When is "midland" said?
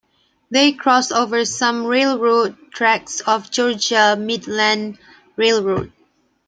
4.19-4.97